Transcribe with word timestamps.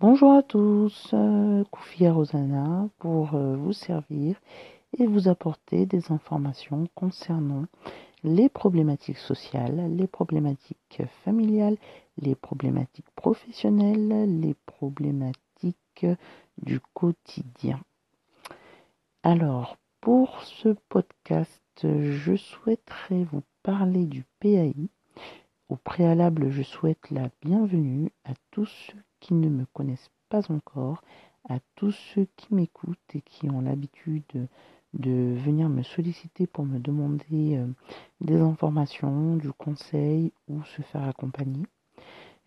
Bonjour 0.00 0.32
à 0.32 0.44
tous, 0.44 1.10
euh, 1.12 1.64
Koufia 1.72 2.12
Rosana 2.12 2.88
pour 2.98 3.34
euh, 3.34 3.56
vous 3.56 3.72
servir 3.72 4.40
et 4.96 5.08
vous 5.08 5.26
apporter 5.26 5.86
des 5.86 6.12
informations 6.12 6.86
concernant 6.94 7.64
les 8.22 8.48
problématiques 8.48 9.18
sociales, 9.18 9.96
les 9.96 10.06
problématiques 10.06 11.02
familiales, 11.24 11.76
les 12.16 12.36
problématiques 12.36 13.10
professionnelles, 13.16 14.40
les 14.40 14.54
problématiques 14.66 16.06
du 16.62 16.78
quotidien. 16.94 17.80
Alors, 19.24 19.78
pour 20.00 20.44
ce 20.44 20.76
podcast, 20.88 21.60
je 21.82 22.36
souhaiterais 22.36 23.24
vous 23.32 23.42
parler 23.64 24.04
du 24.04 24.24
PAI. 24.38 24.76
Au 25.68 25.74
préalable, 25.74 26.50
je 26.50 26.62
souhaite 26.62 27.10
la 27.10 27.30
bienvenue 27.42 28.12
à 28.24 28.34
tous 28.52 28.66
ceux 28.86 29.07
qui 29.20 29.34
ne 29.34 29.48
me 29.48 29.64
connaissent 29.72 30.10
pas 30.28 30.50
encore, 30.50 31.02
à 31.48 31.58
tous 31.76 31.92
ceux 31.92 32.26
qui 32.36 32.54
m'écoutent 32.54 33.14
et 33.14 33.22
qui 33.22 33.48
ont 33.50 33.60
l'habitude 33.60 34.48
de, 34.94 35.34
venir 35.34 35.68
me 35.68 35.82
solliciter 35.82 36.46
pour 36.46 36.64
me 36.64 36.78
demander 36.78 37.56
euh, 37.56 37.66
des 38.20 38.40
informations, 38.40 39.36
du 39.36 39.52
conseil 39.52 40.32
ou 40.48 40.62
se 40.64 40.82
faire 40.82 41.04
accompagner. 41.04 41.64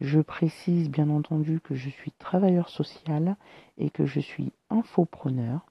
Je 0.02 0.20
précise 0.20 0.90
bien 0.90 1.10
entendu 1.10 1.60
que 1.60 1.76
je 1.76 1.90
suis 1.90 2.12
travailleur 2.12 2.70
social 2.70 3.38
et 3.78 3.92
que 3.92 4.06
je 4.06 4.20
suis 4.20 4.52
infopreneur. 4.72 5.66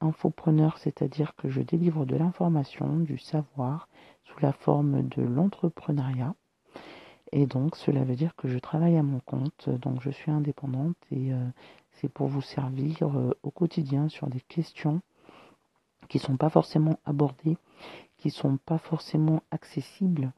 Infopreneur, 0.00 0.78
c'est-à-dire 0.78 1.34
que 1.34 1.48
je 1.48 1.60
délivre 1.60 2.06
de 2.06 2.14
l'information, 2.14 2.98
du 2.98 3.18
savoir 3.18 3.88
sous 4.22 4.38
la 4.40 4.52
forme 4.52 5.08
de 5.08 5.22
l'entrepreneuriat. 5.22 6.36
Et 7.32 7.46
donc, 7.46 7.76
cela 7.76 8.04
veut 8.04 8.16
dire 8.16 8.34
que 8.36 8.48
je 8.48 8.58
travaille 8.58 8.96
à 8.96 9.02
mon 9.02 9.20
compte, 9.20 9.68
donc 9.68 10.00
je 10.00 10.10
suis 10.10 10.30
indépendante 10.30 10.96
et 11.10 11.32
euh, 11.32 11.44
c'est 11.92 12.08
pour 12.08 12.28
vous 12.28 12.40
servir 12.40 13.02
euh, 13.02 13.34
au 13.42 13.50
quotidien 13.50 14.08
sur 14.08 14.28
des 14.28 14.40
questions 14.40 15.00
qui 16.08 16.18
ne 16.18 16.22
sont 16.22 16.36
pas 16.36 16.48
forcément 16.48 16.98
abordées, 17.04 17.58
qui 18.16 18.28
ne 18.28 18.32
sont 18.32 18.56
pas 18.56 18.78
forcément 18.78 19.42
accessibles 19.50 20.32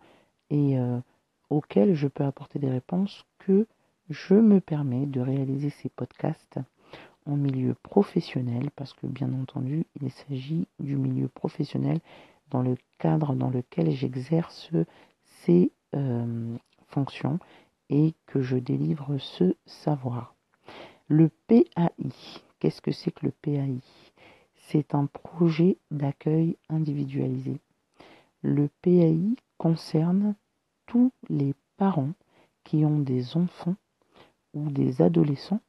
et 0.51 0.79
euh, 0.79 0.99
auxquelles 1.49 1.95
je 1.95 2.09
peux 2.09 2.25
apporter 2.25 2.59
des 2.59 2.71
réponses 2.71 3.25
que 3.39 3.67
je 4.09 4.35
me 4.35 4.61
permets 4.61 5.07
de 5.07 5.21
réaliser 5.21 5.71
ces 5.71 5.91
podcasts 5.91 6.59
en 7.25 7.37
milieu 7.37 7.75
professionnel 7.75 8.71
parce 8.75 8.95
que 8.95 9.07
bien 9.07 9.33
entendu 9.33 9.87
il 10.01 10.11
s'agit 10.11 10.67
du 10.81 10.97
milieu 10.97 11.29
professionnel 11.29 12.01
dans 12.51 12.63
le 12.63 12.77
cadre 12.99 13.35
dans 13.35 13.51
lequel 13.51 13.91
j'exerce 13.93 14.71
ces 15.45 15.71
fonction 16.91 17.39
et 17.89 18.15
que 18.27 18.41
je 18.41 18.57
délivre 18.57 19.19
ce 19.19 19.55
savoir. 19.67 20.35
Le 21.09 21.31
PAI, 21.49 21.91
qu'est-ce 22.59 22.81
que 22.81 22.93
c'est 22.93 23.11
que 23.11 23.27
le 23.27 23.33
PAI 23.33 23.81
C'est 24.55 24.95
un 24.95 25.07
projet 25.07 25.79
d'accueil 25.91 26.57
individualisé. 26.69 27.61
Le 28.43 28.69
PAI 28.83 29.35
concerne 29.59 30.35
tous 30.87 31.13
les 31.29 31.55
parents 31.77 32.13
qui 32.65 32.85
ont 32.85 33.01
des 33.01 33.37
enfants 33.37 33.77
ou 34.55 34.71
des 34.71 35.03
adolescents. 35.03 35.61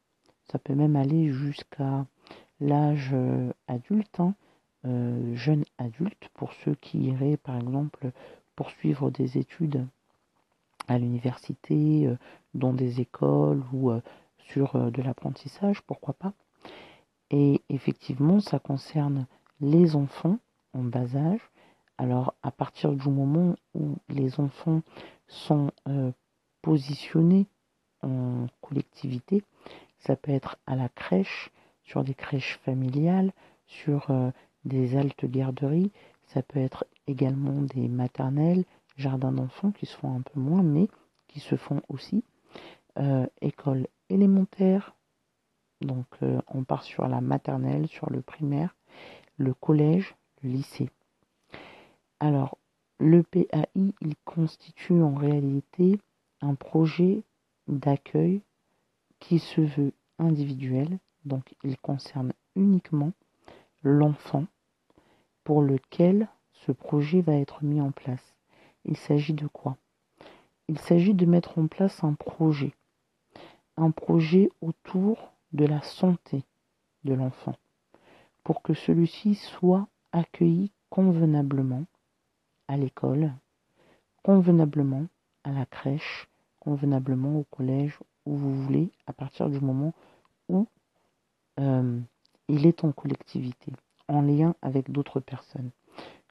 Ça 0.50 0.58
peut 0.58 0.74
même 0.74 0.96
aller 0.96 1.32
jusqu'à 1.32 2.06
l'âge 2.60 3.10
euh, 3.12 3.52
adulte, 3.66 4.20
hein, 4.20 4.34
euh, 4.84 5.34
jeune 5.34 5.64
adulte, 5.78 6.28
pour 6.34 6.52
ceux 6.52 6.74
qui 6.76 6.98
iraient 7.06 7.36
par 7.36 7.56
exemple 7.56 8.12
poursuivre 8.54 9.10
des 9.10 9.38
études 9.38 9.86
à 10.92 10.98
l'université, 10.98 12.06
euh, 12.06 12.16
dans 12.54 12.72
des 12.72 13.00
écoles 13.00 13.62
ou 13.72 13.90
euh, 13.90 14.00
sur 14.38 14.76
euh, 14.76 14.90
de 14.90 15.02
l'apprentissage, 15.02 15.80
pourquoi 15.82 16.14
pas. 16.14 16.32
Et 17.30 17.62
effectivement, 17.68 18.40
ça 18.40 18.58
concerne 18.58 19.26
les 19.60 19.96
enfants 19.96 20.38
en 20.74 20.82
bas 20.82 21.16
âge. 21.16 21.40
Alors, 21.98 22.34
à 22.42 22.50
partir 22.50 22.92
du 22.92 23.08
moment 23.08 23.56
où 23.74 23.96
les 24.08 24.38
enfants 24.40 24.82
sont 25.28 25.70
positionnés 26.60 27.46
en 28.02 28.46
collectivité, 28.60 29.44
ça 29.98 30.16
peut 30.16 30.32
être 30.32 30.58
à 30.66 30.76
la 30.76 30.88
crèche, 30.90 31.50
sur 31.84 32.04
des 32.04 32.14
crèches 32.14 32.58
familiales, 32.64 33.32
sur 33.66 34.08
des 34.64 34.96
altes 34.96 35.24
garderies, 35.24 35.92
ça 36.26 36.42
peut 36.42 36.60
être 36.60 36.84
également 37.06 37.62
des 37.62 37.88
maternelles, 37.88 38.64
jardins 38.96 39.32
d'enfants 39.32 39.72
qui 39.72 39.86
se 39.86 39.96
font 39.96 40.14
un 40.14 40.22
peu 40.22 40.40
moins, 40.40 40.62
mais 40.62 40.88
qui 41.28 41.40
se 41.40 41.56
font 41.56 41.80
aussi. 41.88 42.24
Euh, 42.98 43.26
école 43.40 43.86
élémentaire, 44.10 44.94
donc 45.80 46.06
euh, 46.22 46.40
on 46.48 46.64
part 46.64 46.82
sur 46.82 47.08
la 47.08 47.20
maternelle, 47.20 47.88
sur 47.88 48.10
le 48.10 48.20
primaire, 48.20 48.76
le 49.38 49.54
collège, 49.54 50.14
le 50.42 50.50
lycée. 50.50 50.90
Alors, 52.20 52.58
le 52.98 53.22
PAI, 53.22 53.66
il 53.74 54.14
constitue 54.24 55.02
en 55.02 55.14
réalité 55.14 55.98
un 56.40 56.54
projet 56.54 57.22
d'accueil 57.66 58.42
qui 59.18 59.38
se 59.38 59.60
veut 59.60 59.92
individuel, 60.18 60.98
donc 61.24 61.54
il 61.64 61.78
concerne 61.78 62.32
uniquement 62.54 63.12
l'enfant 63.82 64.46
pour 65.44 65.62
lequel 65.62 66.28
ce 66.52 66.72
projet 66.72 67.22
va 67.22 67.34
être 67.34 67.64
mis 67.64 67.80
en 67.80 67.90
place. 67.90 68.34
Il 68.84 68.96
s'agit 68.96 69.34
de 69.34 69.46
quoi? 69.46 69.76
Il 70.68 70.78
s'agit 70.78 71.14
de 71.14 71.26
mettre 71.26 71.58
en 71.58 71.66
place 71.66 72.02
un 72.04 72.14
projet. 72.14 72.74
Un 73.76 73.90
projet 73.90 74.50
autour 74.60 75.32
de 75.52 75.64
la 75.64 75.82
santé 75.82 76.44
de 77.04 77.14
l'enfant 77.14 77.56
pour 78.44 78.62
que 78.62 78.74
celui-ci 78.74 79.34
soit 79.34 79.86
accueilli 80.12 80.72
convenablement 80.90 81.84
à 82.68 82.76
l'école, 82.76 83.32
convenablement 84.22 85.06
à 85.44 85.52
la 85.52 85.66
crèche, 85.66 86.28
convenablement 86.60 87.38
au 87.38 87.44
collège, 87.44 87.98
où 88.26 88.36
vous 88.36 88.54
voulez, 88.62 88.90
à 89.06 89.12
partir 89.12 89.48
du 89.48 89.60
moment 89.60 89.92
où 90.48 90.66
euh, 91.60 92.00
il 92.48 92.66
est 92.66 92.84
en 92.84 92.92
collectivité, 92.92 93.72
en 94.08 94.22
lien 94.22 94.54
avec 94.62 94.90
d'autres 94.90 95.20
personnes, 95.20 95.70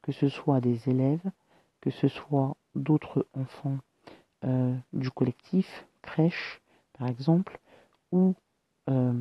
que 0.01 0.11
ce 0.11 0.29
soit 0.29 0.61
des 0.61 0.89
élèves, 0.89 1.31
que 1.81 1.89
ce 1.89 2.07
soit 2.07 2.55
d'autres 2.75 3.27
enfants 3.33 3.77
euh, 4.45 4.75
du 4.93 5.11
collectif, 5.11 5.85
crèche 6.01 6.61
par 6.97 7.07
exemple, 7.07 7.59
ou 8.11 8.35
euh, 8.89 9.13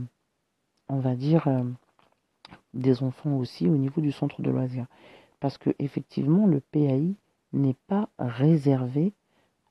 on 0.89 0.99
va 0.99 1.15
dire 1.15 1.49
euh, 1.49 1.65
des 2.75 3.03
enfants 3.03 3.37
aussi 3.37 3.67
au 3.67 3.77
niveau 3.77 4.01
du 4.01 4.13
centre 4.13 4.43
de 4.43 4.51
loisirs. 4.51 4.87
Parce 5.41 5.59
que 5.59 5.71
effectivement, 5.79 6.47
le 6.47 6.61
PAI 6.61 7.15
n'est 7.53 7.77
pas 7.87 8.09
réservé 8.19 9.13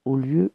au 0.06 0.16
lieu 0.16 0.54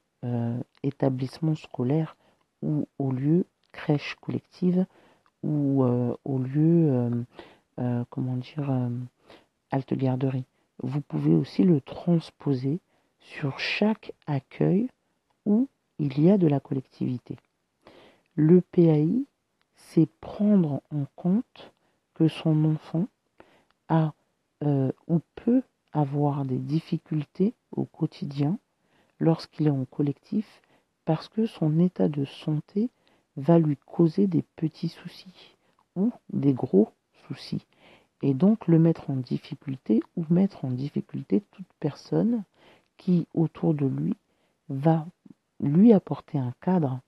établissement 0.83 1.55
scolaire 1.55 2.17
ou 2.63 2.89
au 2.99 3.13
lieu 3.13 3.45
crèche 3.73 4.17
collective 4.23 4.87
ou 5.43 5.85
au 5.85 6.39
lieu, 6.39 7.27
comment 8.09 8.37
dire, 8.39 8.73
halte 9.71 9.93
garderie 9.93 10.47
vous 10.83 11.01
pouvez 11.01 11.35
aussi 11.35 11.63
le 11.65 11.81
transposer 11.81 12.81
sur 13.19 13.59
chaque 13.59 14.13
accueil 14.27 14.89
où 15.47 15.69
il 15.99 16.21
y 16.21 16.31
a 16.31 16.39
de 16.39 16.47
la 16.47 16.61
collectivité. 16.61 17.37
Le 18.35 18.61
PAI, 18.61 19.25
c'est 19.77 20.07
prendre 20.21 20.83
en 20.91 21.07
compte 21.17 21.73
que 22.15 22.29
son 22.29 22.65
enfant 22.65 23.07
a 23.89 24.15
euh, 24.63 24.91
ou 25.07 25.21
peut 25.35 25.63
avoir 25.93 26.45
des 26.45 26.59
difficultés 26.59 27.55
au 27.71 27.85
quotidien 27.85 28.59
lorsqu'il 29.19 29.67
est 29.67 29.71
en 29.71 29.85
collectif 29.85 30.63
parce 31.05 31.29
que 31.29 31.47
son 31.47 31.79
état 31.79 32.09
de 32.09 32.25
santé 32.25 32.91
va 33.37 33.59
lui 33.59 33.77
causer 33.77 34.27
des 34.27 34.43
petits 34.57 34.89
soucis 34.89 35.57
ou 35.97 36.13
des 36.33 36.53
gros 36.53 36.91
soucis 37.27 37.67
et 38.25 38.33
donc 38.33 38.69
le 38.69 38.79
mettre 38.79 39.11
en 39.11 39.17
difficulté 39.17 40.01
ou 40.17 40.25
mettre 40.31 40.65
en 40.65 40.71
difficulté 40.71 41.43
toute 41.51 41.69
personne 41.79 42.43
qui 42.97 43.27
autour 43.35 43.75
de 43.75 43.85
lui 43.85 44.17
va 44.71 45.07
lui 45.61 45.93
apporter 45.93 46.39
un 46.39 46.55
cadre. 46.63 47.01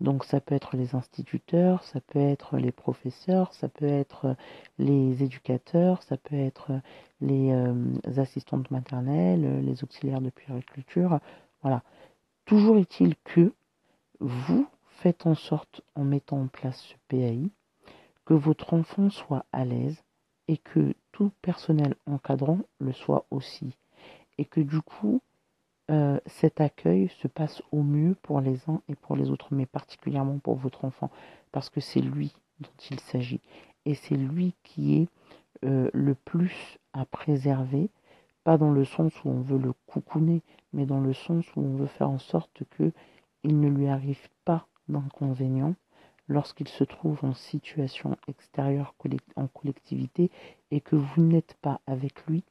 Donc 0.00 0.24
ça 0.24 0.40
peut 0.40 0.54
être 0.54 0.74
les 0.74 0.94
instituteurs, 0.94 1.84
ça 1.84 2.00
peut 2.00 2.18
être 2.18 2.56
les 2.56 2.72
professeurs, 2.72 3.52
ça 3.52 3.68
peut 3.68 3.84
être 3.84 4.34
les 4.78 5.22
éducateurs, 5.22 6.02
ça 6.02 6.16
peut 6.16 6.34
être 6.34 6.80
les 7.20 7.52
euh, 7.52 7.74
assistantes 8.16 8.70
maternelles, 8.70 9.62
les 9.62 9.84
auxiliaires 9.84 10.22
de 10.22 10.30
puériculture. 10.30 11.20
Voilà. 11.60 11.82
Toujours 12.46 12.78
est-il 12.78 13.16
que 13.16 13.52
vous 14.18 14.66
faites 14.88 15.26
en 15.26 15.34
sorte, 15.34 15.82
en 15.94 16.04
mettant 16.04 16.40
en 16.40 16.46
place 16.46 16.80
ce 16.80 16.94
PAI, 17.08 17.50
que 18.24 18.32
votre 18.32 18.72
enfant 18.72 19.10
soit 19.10 19.44
à 19.52 19.66
l'aise, 19.66 20.02
et 20.48 20.56
que 20.58 20.94
tout 21.12 21.30
personnel 21.42 21.94
encadrant 22.06 22.60
le 22.78 22.92
soit 22.92 23.26
aussi. 23.30 23.76
Et 24.38 24.44
que 24.44 24.60
du 24.60 24.80
coup, 24.80 25.20
euh, 25.90 26.18
cet 26.26 26.60
accueil 26.60 27.08
se 27.20 27.28
passe 27.28 27.62
au 27.72 27.82
mieux 27.82 28.14
pour 28.22 28.40
les 28.40 28.58
uns 28.68 28.80
et 28.88 28.94
pour 28.94 29.16
les 29.16 29.30
autres, 29.30 29.48
mais 29.50 29.66
particulièrement 29.66 30.38
pour 30.38 30.56
votre 30.56 30.84
enfant, 30.84 31.10
parce 31.50 31.70
que 31.70 31.80
c'est 31.80 32.00
lui 32.00 32.32
dont 32.60 32.70
il 32.90 33.00
s'agit. 33.00 33.40
Et 33.84 33.94
c'est 33.94 34.16
lui 34.16 34.54
qui 34.62 34.96
est 34.96 35.08
euh, 35.64 35.90
le 35.92 36.14
plus 36.14 36.78
à 36.92 37.04
préserver, 37.04 37.90
pas 38.44 38.58
dans 38.58 38.70
le 38.70 38.84
sens 38.84 39.12
où 39.24 39.28
on 39.28 39.40
veut 39.40 39.58
le 39.58 39.72
coucouner, 39.86 40.42
mais 40.72 40.86
dans 40.86 41.00
le 41.00 41.12
sens 41.12 41.44
où 41.56 41.60
on 41.60 41.76
veut 41.76 41.86
faire 41.86 42.10
en 42.10 42.18
sorte 42.18 42.62
que 42.70 42.92
il 43.44 43.60
ne 43.60 43.68
lui 43.68 43.88
arrive 43.88 44.28
pas 44.44 44.66
d'inconvénients 44.88 45.74
lorsqu'il 46.32 46.68
se 46.68 46.84
trouve 46.84 47.24
en 47.24 47.34
situation 47.34 48.16
extérieure 48.26 48.94
en 49.36 49.46
collectivité 49.46 50.30
et 50.70 50.80
que 50.80 50.96
vous 50.96 51.22
n'êtes 51.22 51.54
pas 51.60 51.80
avec 51.86 52.26
lui 52.26 52.42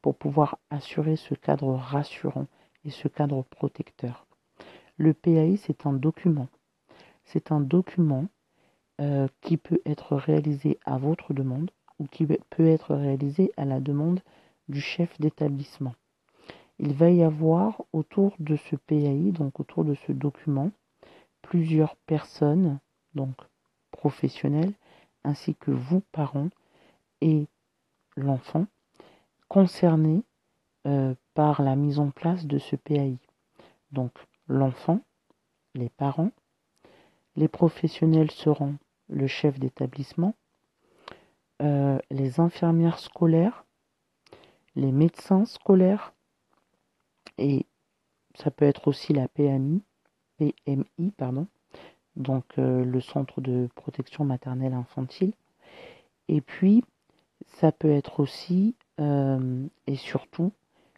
pour 0.00 0.14
pouvoir 0.14 0.58
assurer 0.70 1.16
ce 1.16 1.34
cadre 1.34 1.74
rassurant 1.74 2.46
et 2.84 2.90
ce 2.90 3.08
cadre 3.08 3.42
protecteur. 3.42 4.26
Le 4.96 5.12
PAI, 5.12 5.56
c'est 5.56 5.86
un 5.86 5.92
document. 5.92 6.48
C'est 7.24 7.50
un 7.50 7.60
document 7.60 8.26
euh, 9.00 9.26
qui 9.40 9.56
peut 9.56 9.80
être 9.84 10.14
réalisé 10.14 10.78
à 10.84 10.98
votre 10.98 11.34
demande 11.34 11.70
ou 11.98 12.06
qui 12.06 12.26
peut 12.26 12.66
être 12.66 12.94
réalisé 12.94 13.50
à 13.56 13.64
la 13.64 13.80
demande 13.80 14.20
du 14.68 14.80
chef 14.80 15.20
d'établissement. 15.20 15.94
Il 16.78 16.92
va 16.92 17.10
y 17.10 17.22
avoir 17.22 17.82
autour 17.92 18.34
de 18.38 18.56
ce 18.56 18.76
PAI, 18.76 19.32
donc 19.32 19.60
autour 19.60 19.84
de 19.84 19.94
ce 19.94 20.12
document, 20.12 20.70
plusieurs 21.42 21.96
personnes, 21.96 22.78
donc 23.14 23.34
professionnels, 23.90 24.72
ainsi 25.24 25.54
que 25.54 25.70
vous, 25.70 26.00
parents, 26.12 26.50
et 27.20 27.46
l'enfant, 28.16 28.66
concernés 29.48 30.22
euh, 30.86 31.14
par 31.34 31.62
la 31.62 31.76
mise 31.76 31.98
en 31.98 32.10
place 32.10 32.46
de 32.46 32.58
ce 32.58 32.76
PAI. 32.76 33.16
Donc 33.92 34.12
l'enfant, 34.48 35.00
les 35.74 35.88
parents, 35.88 36.30
les 37.36 37.48
professionnels 37.48 38.30
seront 38.30 38.76
le 39.08 39.26
chef 39.26 39.58
d'établissement, 39.58 40.34
euh, 41.62 41.98
les 42.10 42.40
infirmières 42.40 42.98
scolaires, 42.98 43.64
les 44.76 44.92
médecins 44.92 45.44
scolaires, 45.44 46.12
et 47.38 47.66
ça 48.34 48.50
peut 48.50 48.64
être 48.64 48.88
aussi 48.88 49.12
la 49.12 49.28
PMI, 49.28 49.82
PMI 50.38 51.12
pardon, 51.16 51.46
donc 52.16 52.44
euh, 52.58 52.84
le 52.84 53.00
centre 53.00 53.40
de 53.40 53.68
protection 53.74 54.24
maternelle 54.24 54.74
infantile. 54.74 55.32
Et 56.28 56.40
puis, 56.40 56.84
ça 57.46 57.72
peut 57.72 57.90
être 57.90 58.20
aussi 58.20 58.74
euh, 59.00 59.66
et 59.86 59.96
surtout 59.96 60.52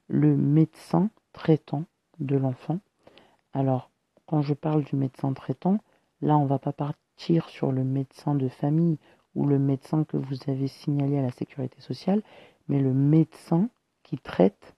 le 0.09 0.37
médecin 0.37 1.11
traitant 1.33 1.85
de 2.21 2.37
l'enfant. 2.37 2.79
Alors, 3.53 3.91
quand 4.27 4.43
je 4.43 4.55
parle 4.55 4.85
du 4.85 4.97
médecin 4.97 5.33
traitant, 5.33 5.79
là, 6.21 6.37
on 6.37 6.45
ne 6.45 6.49
va 6.49 6.59
pas 6.59 6.73
partir 6.73 7.49
sur 7.49 7.73
le 7.73 7.85
médecin 7.85 8.35
de 8.35 8.49
famille 8.49 8.99
ou 9.35 9.47
le 9.47 9.59
médecin 9.59 10.05
que 10.05 10.17
vous 10.17 10.37
avez 10.49 10.69
signalé 10.69 11.19
à 11.19 11.23
la 11.23 11.31
sécurité 11.31 11.81
sociale, 11.81 12.23
mais 12.69 12.81
le 12.81 12.93
médecin 12.93 13.69
qui 14.03 14.19
traite 14.19 14.75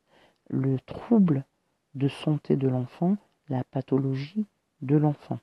le 0.49 0.79
trouble 0.81 1.45
de 1.95 2.09
santé 2.09 2.57
de 2.57 2.69
l'enfant, 2.69 3.17
la 3.49 3.65
pathologie 3.65 4.47
de 4.83 4.97
l'enfant. 4.97 5.39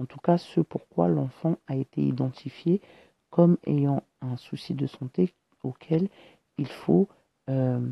En 0.00 0.06
tout 0.06 0.18
cas, 0.18 0.38
ce 0.38 0.60
pourquoi 0.62 1.08
l'enfant 1.08 1.56
a 1.66 1.76
été 1.76 2.00
identifié 2.00 2.80
comme 3.28 3.58
ayant 3.66 4.02
un 4.22 4.36
souci 4.38 4.72
de 4.74 4.86
santé 4.86 5.34
auquel 5.62 6.08
il 6.56 6.68
faut 6.68 7.06
euh, 7.50 7.86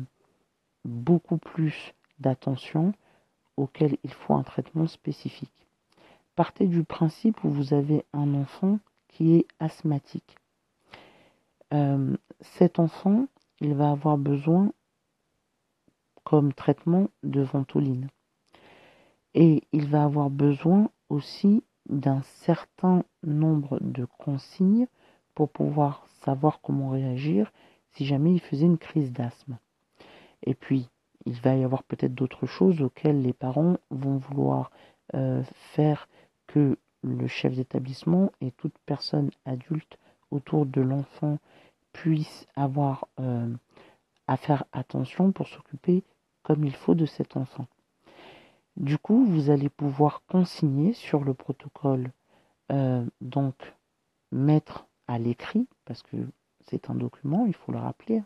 beaucoup 0.83 1.37
plus 1.37 1.93
d'attention, 2.19 2.93
auquel 3.57 3.97
il 4.03 4.11
faut 4.11 4.33
un 4.33 4.41
traitement 4.41 4.87
spécifique. 4.87 5.67
Partez 6.35 6.65
du 6.65 6.83
principe 6.83 7.43
où 7.43 7.49
vous 7.49 7.75
avez 7.75 8.03
un 8.13 8.33
enfant 8.33 8.79
qui 9.07 9.35
est 9.35 9.47
asthmatique. 9.59 10.35
Euh, 11.73 12.17
cet 12.41 12.79
enfant, 12.79 13.27
il 13.61 13.75
va 13.75 13.91
avoir 13.91 14.17
besoin 14.17 14.71
comme 16.23 16.53
traitement 16.53 17.09
de 17.21 17.41
ventoline. 17.41 18.07
Et 19.35 19.63
il 19.71 19.87
va 19.87 20.05
avoir 20.05 20.31
besoin 20.31 20.89
aussi 21.09 21.63
d'un 21.89 22.21
certain 22.21 23.03
nombre 23.23 23.79
de 23.81 24.05
consignes 24.05 24.87
pour 25.35 25.49
pouvoir 25.49 26.05
savoir 26.23 26.61
comment 26.61 26.89
réagir 26.89 27.51
si 27.91 28.05
jamais 28.05 28.33
il 28.33 28.39
faisait 28.39 28.65
une 28.65 28.77
crise 28.77 29.11
d'asthme. 29.11 29.57
Et 30.43 30.53
puis, 30.53 30.89
il 31.25 31.39
va 31.41 31.55
y 31.55 31.63
avoir 31.63 31.83
peut-être 31.83 32.13
d'autres 32.13 32.45
choses 32.45 32.81
auxquelles 32.81 33.21
les 33.21 33.33
parents 33.33 33.77
vont 33.89 34.17
vouloir 34.17 34.71
euh, 35.15 35.43
faire 35.73 36.07
que 36.47 36.77
le 37.01 37.27
chef 37.27 37.55
d'établissement 37.55 38.31
et 38.41 38.51
toute 38.51 38.77
personne 38.85 39.31
adulte 39.45 39.97
autour 40.31 40.65
de 40.65 40.81
l'enfant 40.81 41.39
puisse 41.93 42.47
avoir 42.55 43.07
euh, 43.19 43.53
à 44.27 44.37
faire 44.37 44.65
attention 44.71 45.31
pour 45.31 45.47
s'occuper 45.47 46.03
comme 46.43 46.63
il 46.63 46.75
faut 46.75 46.95
de 46.95 47.05
cet 47.05 47.35
enfant. 47.35 47.67
Du 48.79 48.97
coup, 48.97 49.25
vous 49.25 49.49
allez 49.49 49.67
pouvoir 49.67 50.21
consigner 50.27 50.93
sur 50.93 51.25
le 51.25 51.33
protocole, 51.33 52.13
euh, 52.71 53.05
donc 53.19 53.75
mettre 54.31 54.87
à 55.05 55.19
l'écrit, 55.19 55.67
parce 55.83 56.01
que 56.01 56.15
c'est 56.61 56.89
un 56.89 56.95
document, 56.95 57.45
il 57.45 57.53
faut 57.53 57.73
le 57.73 57.79
rappeler. 57.79 58.23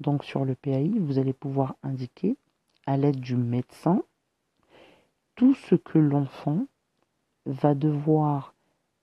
Donc 0.00 0.24
sur 0.24 0.46
le 0.46 0.54
PAI, 0.54 0.88
vous 0.98 1.18
allez 1.18 1.34
pouvoir 1.34 1.76
indiquer 1.82 2.38
à 2.86 2.96
l'aide 2.96 3.20
du 3.20 3.36
médecin 3.36 4.02
tout 5.34 5.54
ce 5.54 5.74
que 5.74 5.98
l'enfant 5.98 6.64
va 7.44 7.74
devoir, 7.74 8.54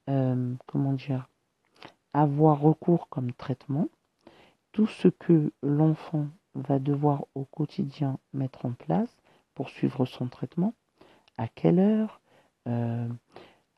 euh, 0.09 0.55
comment 0.65 0.93
dire, 0.93 1.29
avoir 2.13 2.59
recours 2.59 3.09
comme 3.09 3.31
traitement, 3.31 3.89
tout 4.71 4.87
ce 4.87 5.07
que 5.07 5.51
l'enfant 5.61 6.25
va 6.55 6.79
devoir 6.79 7.25
au 7.35 7.45
quotidien 7.45 8.17
mettre 8.33 8.65
en 8.65 8.71
place 8.71 9.16
pour 9.57 9.69
suivre 9.71 10.05
son 10.05 10.27
traitement, 10.27 10.75
à 11.39 11.47
quelle 11.47 11.79
heure, 11.79 12.21
euh, 12.67 13.09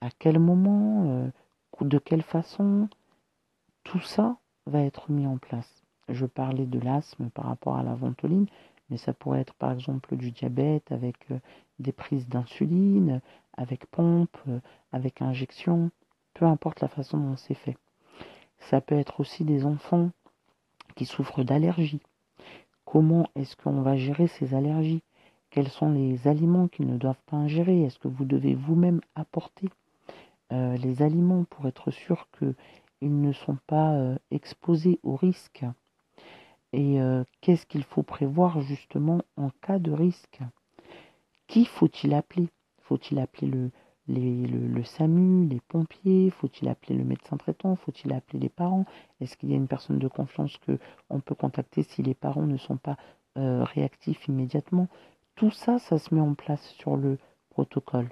à 0.01 0.09
quel 0.19 0.37
moment, 0.37 1.05
euh, 1.05 1.29
de 1.79 1.97
quelle 1.97 2.21
façon, 2.21 2.89
tout 3.85 4.01
ça 4.01 4.35
va 4.65 4.81
être 4.81 5.09
mis 5.09 5.25
en 5.25 5.37
place. 5.37 5.85
Je 6.09 6.25
parlais 6.25 6.65
de 6.65 6.79
l'asthme 6.79 7.29
par 7.29 7.45
rapport 7.45 7.77
à 7.77 7.83
la 7.83 7.95
ventoline, 7.95 8.47
mais 8.89 8.97
ça 8.97 9.13
pourrait 9.13 9.39
être 9.39 9.53
par 9.53 9.71
exemple 9.71 10.17
du 10.17 10.31
diabète 10.31 10.91
avec 10.91 11.15
euh, 11.31 11.39
des 11.79 11.93
prises 11.93 12.27
d'insuline, 12.27 13.21
avec 13.55 13.85
pompe, 13.85 14.37
avec 14.91 15.21
injection, 15.21 15.91
peu 16.33 16.43
importe 16.43 16.81
la 16.81 16.89
façon 16.89 17.17
dont 17.19 17.37
c'est 17.37 17.53
fait. 17.53 17.77
Ça 18.57 18.81
peut 18.81 18.99
être 18.99 19.21
aussi 19.21 19.45
des 19.45 19.63
enfants 19.65 20.09
qui 20.97 21.05
souffrent 21.05 21.45
d'allergies, 21.45 22.01
Comment 22.91 23.29
est-ce 23.35 23.55
qu'on 23.55 23.83
va 23.83 23.97
gérer 23.97 24.25
ces 24.25 24.55
allergies? 24.55 25.03
Quels 25.51 25.69
sont 25.69 25.91
les 25.91 26.27
aliments 26.27 26.67
qu'ils 26.67 26.85
ne 26.85 26.97
doivent 26.97 27.23
pas 27.25 27.37
ingérer? 27.37 27.81
Est-ce 27.81 27.97
que 27.97 28.07
vous 28.07 28.25
devez 28.25 28.53
vous-même 28.53 29.01
apporter 29.15 29.69
euh, 30.51 30.77
les 30.77 31.01
aliments 31.01 31.43
pour 31.45 31.67
être 31.67 31.89
sûr 31.89 32.27
qu'ils 32.37 33.21
ne 33.21 33.31
sont 33.31 33.57
pas 33.65 33.93
euh, 33.93 34.15
exposés 34.29 34.99
au 35.01 35.15
risque? 35.15 35.65
Et 36.71 37.01
euh, 37.01 37.23
qu'est-ce 37.41 37.65
qu'il 37.65 37.83
faut 37.83 38.03
prévoir 38.03 38.61
justement 38.61 39.21
en 39.37 39.49
cas 39.61 39.79
de 39.79 39.91
risque? 39.91 40.39
Qui 41.47 41.65
faut-il 41.65 42.13
appeler? 42.13 42.49
Faut-il 42.83 43.17
appeler 43.17 43.71
le, 44.07 44.83
SAMU, 44.83 45.47
les 45.47 45.61
pompiers? 45.61 46.29
Faut-il 46.29 46.69
appeler 46.69 46.95
le 46.95 47.05
médecin 47.05 47.37
traitant? 47.37 47.75
Faut-il 47.75 48.13
appeler 48.13 48.37
les 48.37 48.49
parents? 48.49 48.85
Est-ce 49.19 49.35
qu'il 49.35 49.49
y 49.49 49.53
a 49.53 49.57
une 49.57 49.67
personne 49.67 49.97
de 49.97 50.07
confiance 50.07 50.57
que 50.57 50.77
on 51.09 51.19
peut 51.21 51.33
contacter 51.33 51.81
si 51.81 52.03
les 52.03 52.13
parents 52.13 52.45
ne 52.45 52.57
sont 52.57 52.77
pas 52.77 52.97
réactifs 53.35 54.27
immédiatement? 54.27 54.87
Tout 55.39 55.51
ça, 55.51 55.79
ça 55.79 55.97
se 55.97 56.13
met 56.13 56.19
en 56.19 56.33
place 56.33 56.67
sur 56.71 56.97
le 56.97 57.17
protocole. 57.49 58.09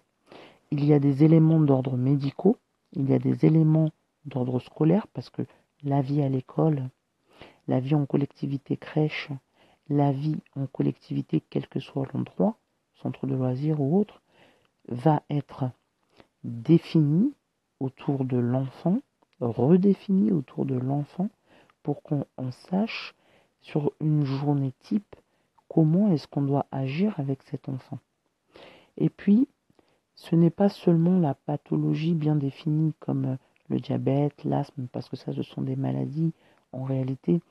Il 0.72 0.86
y 0.86 0.94
a 0.94 1.00
des 1.00 1.26
éléments 1.26 1.60
d'ordre 1.60 1.98
médicaux, 1.98 2.56
il 2.94 3.10
y 3.10 3.14
a 3.14 3.20
des 3.20 3.46
éléments 3.46 3.90
d'ordre 4.24 4.62
scolaire 4.62 5.08
parce 5.08 5.30
que 5.30 5.42
la 5.84 6.02
vie 6.02 6.22
à 6.22 6.30
l'école, 6.30 6.90
la 7.68 7.82
vie 7.82 7.96
en 7.96 8.06
collectivité 8.06 8.78
crèche, 8.78 9.28
la 9.90 10.14
vie 10.14 10.40
en 10.56 10.68
collectivité, 10.68 11.44
quel 11.50 11.68
que 11.68 11.82
soit 11.82 12.08
l'endroit, 12.14 12.56
centre 13.02 13.28
de 13.28 13.36
loisirs 13.36 13.82
ou 13.82 14.00
autre, 14.00 14.22
va 14.88 15.22
être 15.30 15.66
défini 16.46 17.34
autour 17.82 18.24
de 18.24 18.38
l'enfant, 18.38 19.00
redéfini 19.42 20.32
autour 20.32 20.66
de 20.66 20.76
l'enfant 20.76 21.28
pour 21.84 22.04
qu'on 22.04 22.26
sache 22.70 23.16
sur 23.60 23.92
une 24.00 24.24
journée 24.24 24.72
type 24.80 25.14
comment 25.70 26.12
est-ce 26.12 26.28
qu'on 26.28 26.42
doit 26.42 26.66
agir 26.72 27.20
avec 27.20 27.44
cet 27.44 27.70
enfant? 27.70 28.00
Et 28.98 29.10
puis, 29.10 29.48
ce 30.16 30.36
n'est 30.36 30.50
pas 30.50 30.70
seulement 30.70 31.20
la 31.20 31.36
pathologie 31.36 32.16
bien 32.16 32.36
définie 32.36 32.94
comme 33.00 33.26
euh, 33.26 33.36
le 33.70 33.80
diabète, 33.80 34.44
l'asthme, 34.44 34.88
parce 34.92 35.10
que 35.10 35.16
ça, 35.16 35.34
ce 35.34 35.44
sont 35.44 35.62
des 35.62 35.76
maladies 35.76 36.34
en 36.72 36.84
réalité, 36.84 37.42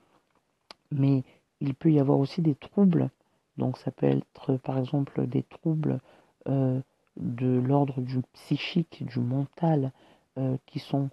mais 0.90 1.24
il 1.60 1.74
peut 1.74 1.92
y 1.92 2.00
avoir 2.00 2.18
aussi 2.18 2.42
des 2.42 2.54
troubles 2.54 3.10
Donc 3.56 3.78
ça 3.78 3.90
peut 3.90 4.06
être 4.06 4.56
par 4.58 4.78
exemple 4.78 5.26
des 5.26 5.42
troubles 5.42 6.00
euh, 6.48 6.80
de 7.16 7.46
l'ordre 7.46 8.00
du 8.00 8.20
psychique, 8.34 9.04
du 9.06 9.20
mental, 9.20 9.92
euh, 10.38 10.56
qui 10.66 10.78
sont 10.78 11.08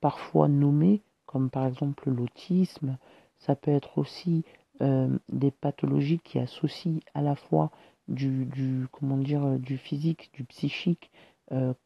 parfois 0.00 0.48
nommés, 0.48 1.02
comme 1.26 1.50
par 1.50 1.66
exemple 1.66 2.10
l'autisme. 2.10 2.96
Ça 3.38 3.54
peut 3.54 3.70
être 3.70 3.98
aussi 3.98 4.44
euh, 4.82 5.08
des 5.30 5.50
pathologies 5.50 6.18
qui 6.18 6.38
associent 6.38 7.00
à 7.14 7.22
la 7.22 7.34
fois 7.34 7.70
du, 8.08 8.46
du 8.46 8.86
comment 8.90 9.16
dire 9.16 9.58
du 9.58 9.78
physique, 9.78 10.30
du 10.34 10.44
psychique, 10.44 11.10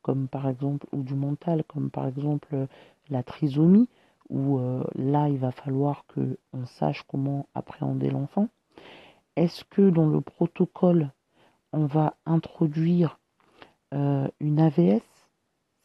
comme 0.02 0.28
par 0.28 0.48
exemple 0.48 0.86
ou 0.92 1.02
du 1.02 1.14
mental, 1.14 1.64
comme 1.64 1.90
par 1.90 2.06
exemple 2.06 2.68
la 3.10 3.24
trisomie, 3.24 3.88
où 4.30 4.60
là 4.94 5.28
il 5.28 5.38
va 5.38 5.50
falloir 5.50 6.04
que 6.06 6.38
on 6.52 6.66
sache 6.66 7.02
comment 7.02 7.48
appréhender 7.52 8.10
l'enfant. 8.10 8.48
Est-ce 9.34 9.64
que 9.64 9.90
dans 9.90 10.06
le 10.06 10.20
protocole 10.20 11.10
on 11.72 11.86
va 11.86 12.14
introduire 12.24 13.18
euh, 13.94 14.28
une 14.40 14.60
AVS, 14.60 15.02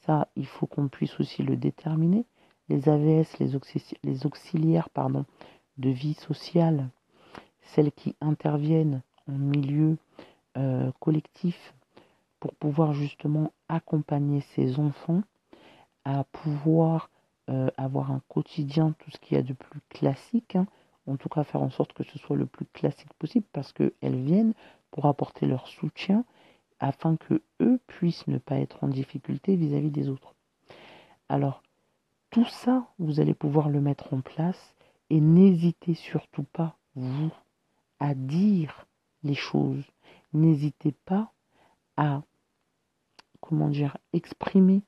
ça, 0.05 0.29
il 0.35 0.45
faut 0.45 0.65
qu'on 0.65 0.87
puisse 0.87 1.19
aussi 1.19 1.43
le 1.43 1.57
déterminer. 1.57 2.25
Les 2.69 2.87
AVS, 2.87 3.37
les, 3.39 4.25
auxiliaires 4.25 4.89
pardon, 4.89 5.25
de 5.77 5.89
vie 5.89 6.13
sociale, 6.13 6.89
celles 7.61 7.91
qui 7.91 8.15
interviennent 8.21 9.01
en 9.27 9.33
milieu 9.33 9.97
euh, 10.57 10.91
collectif 10.99 11.73
pour 12.39 12.53
pouvoir 12.55 12.93
justement 12.93 13.53
accompagner 13.69 14.41
ces 14.41 14.79
enfants 14.79 15.21
à 16.03 16.23
pouvoir 16.23 17.09
euh, 17.49 17.69
avoir 17.77 18.11
un 18.11 18.21
quotidien, 18.27 18.95
tout 18.99 19.11
ce 19.11 19.17
qu'il 19.17 19.37
y 19.37 19.39
a 19.39 19.43
de 19.43 19.53
plus 19.53 19.81
classique, 19.89 20.55
hein. 20.55 20.67
en 21.07 21.15
tout 21.17 21.29
cas 21.29 21.43
faire 21.43 21.61
en 21.61 21.69
sorte 21.69 21.93
que 21.93 22.03
ce 22.03 22.17
soit 22.17 22.35
le 22.35 22.45
plus 22.45 22.65
classique 22.65 23.13
possible 23.19 23.45
parce 23.53 23.71
qu'elles 23.73 24.23
viennent 24.23 24.53
pour 24.89 25.05
apporter 25.05 25.45
leur 25.45 25.67
soutien 25.67 26.25
afin 26.79 27.15
que 27.15 27.41
eux 27.61 27.79
puissent 27.87 28.27
ne 28.27 28.39
pas 28.39 28.57
être 28.57 28.83
en 28.83 28.87
difficulté 28.87 29.55
vis-à-vis 29.55 29.91
des 29.91 30.09
autres. 30.09 30.33
Alors, 31.29 31.61
tout 32.31 32.45
ça, 32.45 32.87
vous 32.97 33.19
allez 33.19 33.33
pouvoir 33.33 33.69
le 33.69 33.81
mettre 33.81 34.13
en 34.13 34.21
place 34.21 34.75
et 35.09 35.21
n'hésitez 35.21 35.93
surtout 35.93 36.43
pas, 36.43 36.77
vous, 36.95 37.31
à 38.01 38.15
dire 38.15 38.87
les 39.23 39.35
choses. 39.35 39.85
N'hésitez 40.33 40.91
pas 41.05 41.31
à, 41.95 42.23
comment 43.39 43.69
dire, 43.69 43.95
exprimer 44.11 44.81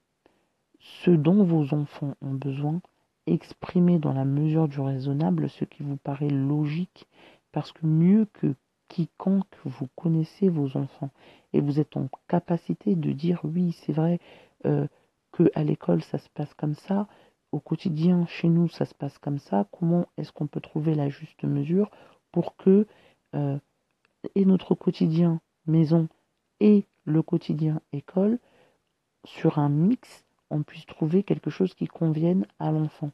ce 0.80 1.12
dont 1.12 1.44
vos 1.44 1.76
enfants 1.76 2.16
ont 2.22 2.34
besoin, 2.34 2.82
exprimer 3.28 4.00
dans 4.00 4.14
la 4.14 4.26
mesure 4.26 4.68
du 4.68 4.82
raisonnable 4.82 5.48
ce 5.50 5.64
qui 5.64 5.84
vous 5.84 5.96
paraît 5.96 6.30
logique, 6.30 7.08
parce 7.52 7.72
que 7.72 7.86
mieux 7.86 8.26
que 8.34 8.56
quiconque 8.88 9.58
vous 9.64 9.88
connaissez 9.96 10.50
vos 10.50 10.76
enfants 10.76 11.12
et 11.54 11.62
vous 11.62 11.80
êtes 11.80 11.96
en 11.96 12.10
capacité 12.28 12.96
de 12.96 13.12
dire 13.12 13.42
oui, 13.44 13.78
c'est 13.86 13.94
vrai 13.94 14.20
euh, 14.66 14.88
que 15.32 15.52
à 15.54 15.64
l'école 15.64 16.02
ça 16.02 16.18
se 16.18 16.30
passe 16.30 16.54
comme 16.56 16.76
ça, 16.76 17.08
au 17.52 17.60
quotidien 17.60 18.26
chez 18.26 18.50
nous 18.50 18.70
ça 18.70 18.86
se 18.86 18.96
passe 18.96 19.20
comme 19.20 19.40
ça. 19.40 19.68
Comment 19.72 20.08
est-ce 20.18 20.32
qu'on 20.32 20.48
peut 20.48 20.62
trouver 20.62 20.96
la 20.96 21.10
juste 21.10 21.44
mesure 21.44 21.92
pour 22.34 22.58
que 22.58 22.86
euh, 23.36 23.58
et 24.36 24.44
notre 24.44 24.76
quotidien 24.76 25.40
maison 25.66 26.10
et 26.60 26.86
le 27.06 27.22
quotidien 27.22 27.80
école 27.94 28.40
sur 29.24 29.60
un 29.60 29.70
mix, 29.70 30.26
on 30.50 30.64
puisse 30.64 30.86
trouver 30.86 31.24
quelque 31.24 31.50
chose 31.50 31.74
qui 31.74 31.88
convienne 31.88 32.46
à 32.60 32.72
l'enfant. 32.72 33.12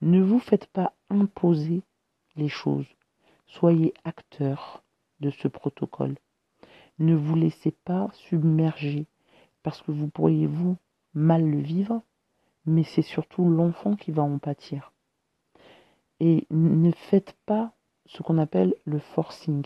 Ne 0.00 0.22
vous 0.22 0.38
faites 0.38 0.66
pas 0.66 0.94
imposer 1.10 1.82
les 2.36 2.48
choses. 2.48 2.86
Soyez 3.46 3.92
acteur 4.04 4.82
de 5.20 5.30
ce 5.30 5.48
protocole. 5.48 6.16
Ne 6.98 7.14
vous 7.14 7.34
laissez 7.34 7.72
pas 7.72 8.08
submerger 8.12 9.06
parce 9.62 9.82
que 9.82 9.92
vous 9.92 10.08
pourriez 10.08 10.46
vous 10.46 10.76
mal 11.14 11.48
le 11.48 11.58
vivre, 11.58 12.02
mais 12.66 12.84
c'est 12.84 13.02
surtout 13.02 13.48
l'enfant 13.48 13.96
qui 13.96 14.10
va 14.10 14.22
en 14.22 14.38
pâtir. 14.38 14.92
Et 16.20 16.46
ne 16.50 16.92
faites 16.92 17.36
pas 17.46 17.73
ce 18.06 18.22
qu'on 18.22 18.38
appelle 18.38 18.74
le 18.84 18.98
forcing. 18.98 19.64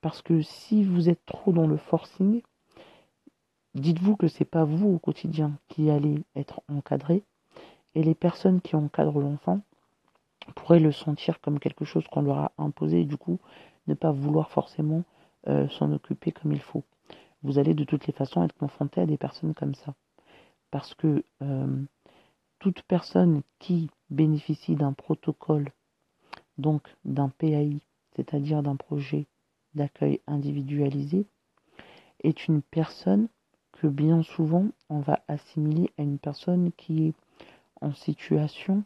Parce 0.00 0.22
que 0.22 0.42
si 0.42 0.84
vous 0.84 1.08
êtes 1.08 1.24
trop 1.26 1.52
dans 1.52 1.66
le 1.66 1.76
forcing, 1.76 2.42
dites-vous 3.74 4.16
que 4.16 4.28
c'est 4.28 4.44
pas 4.44 4.64
vous 4.64 4.88
au 4.88 4.98
quotidien 4.98 5.52
qui 5.68 5.90
allez 5.90 6.22
être 6.36 6.62
encadré, 6.68 7.22
et 7.94 8.02
les 8.02 8.14
personnes 8.14 8.60
qui 8.60 8.76
encadrent 8.76 9.20
l'enfant 9.20 9.60
pourraient 10.54 10.80
le 10.80 10.92
sentir 10.92 11.40
comme 11.40 11.58
quelque 11.58 11.84
chose 11.84 12.06
qu'on 12.08 12.22
leur 12.22 12.38
a 12.38 12.52
imposé, 12.58 13.00
et 13.00 13.04
du 13.04 13.16
coup 13.16 13.38
ne 13.86 13.94
pas 13.94 14.12
vouloir 14.12 14.50
forcément 14.50 15.02
euh, 15.48 15.68
s'en 15.68 15.92
occuper 15.92 16.32
comme 16.32 16.52
il 16.52 16.60
faut. 16.60 16.84
Vous 17.42 17.58
allez 17.58 17.74
de 17.74 17.84
toutes 17.84 18.06
les 18.06 18.12
façons 18.12 18.42
être 18.42 18.56
confronté 18.56 19.00
à 19.00 19.06
des 19.06 19.16
personnes 19.16 19.54
comme 19.54 19.74
ça. 19.74 19.94
Parce 20.70 20.94
que 20.94 21.24
euh, 21.42 21.82
toute 22.58 22.82
personne 22.82 23.42
qui 23.58 23.90
bénéficie 24.10 24.74
d'un 24.74 24.92
protocole, 24.92 25.70
donc 26.58 26.82
d'un 27.04 27.28
PAI, 27.28 27.78
c'est-à-dire 28.16 28.62
d'un 28.62 28.76
projet 28.76 29.26
d'accueil 29.74 30.20
individualisé, 30.26 31.26
est 32.22 32.48
une 32.48 32.62
personne 32.62 33.28
que 33.72 33.86
bien 33.86 34.22
souvent 34.22 34.66
on 34.90 35.00
va 35.00 35.22
assimiler 35.28 35.90
à 35.98 36.02
une 36.02 36.18
personne 36.18 36.72
qui 36.72 37.08
est 37.08 37.14
en 37.80 37.92
situation 37.94 38.82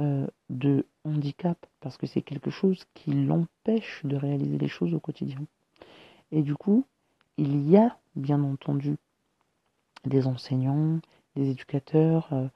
euh, 0.00 0.26
de 0.48 0.86
handicap 1.04 1.66
parce 1.80 1.98
que 1.98 2.06
c'est 2.06 2.22
quelque 2.22 2.50
chose 2.50 2.84
qui 2.94 3.12
l'empêche 3.12 4.00
de 4.04 4.16
réaliser 4.16 4.56
les 4.56 4.68
choses 4.68 4.94
au 4.94 5.00
quotidien. 5.00 5.40
Et 6.30 6.42
du 6.42 6.54
coup, 6.54 6.86
il 7.36 7.68
y 7.68 7.76
a 7.76 7.98
bien 8.16 8.42
entendu 8.42 8.96
des 10.04 10.26
enseignants, 10.26 11.00
des 11.36 11.50
éducateurs 11.50 12.32
euh, 12.32 12.48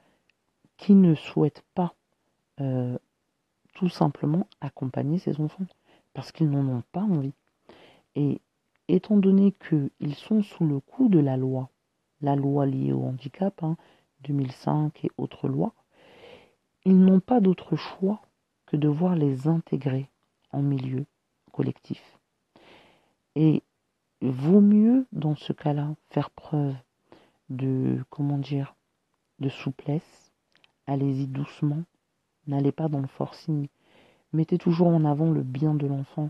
qui 0.77 0.95
ne 0.95 1.13
souhaitent 1.15 1.63
pas 1.75 1.93
euh, 2.59 2.97
tout 3.77 3.89
simplement 3.89 4.47
accompagner 4.59 5.19
ces 5.19 5.39
enfants 5.39 5.67
parce 6.13 6.31
qu'ils 6.31 6.49
n'en 6.49 6.67
ont 6.67 6.83
pas 6.91 7.01
envie. 7.01 7.35
Et 8.15 8.41
étant 8.87 9.17
donné 9.17 9.53
qu'ils 9.69 10.15
sont 10.15 10.41
sous 10.41 10.65
le 10.65 10.79
coup 10.79 11.09
de 11.09 11.19
la 11.19 11.37
loi, 11.37 11.69
la 12.21 12.35
loi 12.35 12.65
liée 12.65 12.91
au 12.91 13.03
handicap, 13.03 13.63
2005 14.21 14.71
hein, 14.71 14.91
et 15.03 15.11
autres 15.19 15.47
lois, 15.47 15.75
ils 16.85 16.99
n'ont 16.99 17.19
pas 17.19 17.39
d'autre 17.39 17.75
choix 17.75 18.19
que 18.65 18.77
de 18.77 18.87
voir 18.87 19.15
les 19.15 19.47
intégrer 19.47 20.09
en 20.51 20.63
milieu 20.63 21.05
collectif. 21.51 22.01
Et 23.35 23.61
vaut 24.21 24.61
mieux, 24.61 25.05
dans 25.11 25.35
ce 25.35 25.53
cas-là, 25.53 25.93
faire 26.09 26.31
preuve 26.31 26.73
de, 27.49 28.03
comment 28.09 28.39
dire, 28.39 28.75
de 29.37 29.49
souplesse. 29.49 30.31
Allez-y 30.87 31.27
doucement. 31.27 31.83
N'allez 32.47 32.71
pas 32.71 32.87
dans 32.87 32.99
le 32.99 33.07
forcing. 33.07 33.67
Mettez 34.33 34.57
toujours 34.57 34.87
en 34.87 35.05
avant 35.05 35.31
le 35.31 35.43
bien 35.43 35.73
de 35.73 35.87
l'enfant 35.87 36.29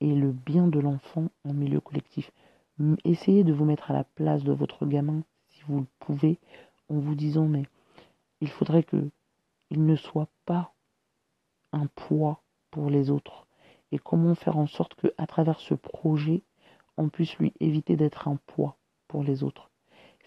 et 0.00 0.14
le 0.14 0.32
bien 0.32 0.66
de 0.66 0.80
l'enfant 0.80 1.28
en 1.44 1.52
milieu 1.52 1.80
collectif. 1.80 2.30
Essayez 3.04 3.44
de 3.44 3.52
vous 3.52 3.64
mettre 3.64 3.90
à 3.90 3.94
la 3.94 4.04
place 4.04 4.44
de 4.44 4.52
votre 4.52 4.86
gamin, 4.86 5.22
si 5.50 5.62
vous 5.66 5.80
le 5.80 5.86
pouvez, 5.98 6.38
en 6.88 6.98
vous 6.98 7.14
disant, 7.14 7.46
mais 7.46 7.64
il 8.40 8.48
faudrait 8.48 8.84
que 8.84 9.10
il 9.70 9.84
ne 9.84 9.96
soit 9.96 10.28
pas 10.46 10.72
un 11.72 11.86
poids 11.86 12.40
pour 12.70 12.88
les 12.88 13.10
autres 13.10 13.46
et 13.92 13.98
comment 13.98 14.34
faire 14.34 14.56
en 14.56 14.66
sorte 14.66 14.94
que 14.94 15.12
à 15.18 15.26
travers 15.26 15.60
ce 15.60 15.74
projet 15.74 16.42
on 16.96 17.08
puisse 17.08 17.36
lui 17.38 17.52
éviter 17.60 17.96
d'être 17.96 18.28
un 18.28 18.38
poids 18.46 18.76
pour 19.06 19.22
les 19.22 19.42
autres. 19.42 19.70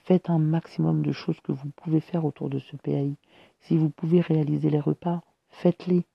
Faites 0.03 0.29
un 0.29 0.39
maximum 0.39 1.03
de 1.03 1.11
choses 1.11 1.39
que 1.41 1.51
vous 1.51 1.69
pouvez 1.75 1.99
faire 1.99 2.25
autour 2.25 2.49
de 2.49 2.59
ce 2.59 2.75
PAI. 2.75 3.15
Si 3.59 3.77
vous 3.77 3.89
pouvez 3.89 4.21
réaliser 4.21 4.69
les 4.69 4.79
repas, 4.79 5.21
faites-les 5.51 6.05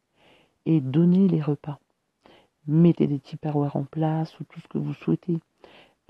et 0.67 0.81
donnez 0.81 1.29
les 1.29 1.41
repas. 1.41 1.79
Mettez 2.67 3.07
des 3.07 3.21
Tupperware 3.21 3.77
en 3.77 3.85
place 3.85 4.39
ou 4.41 4.45
tout 4.45 4.61
ce 4.61 4.69
que 4.69 4.79
vous 4.79 4.95
souhaitez. 4.95 5.39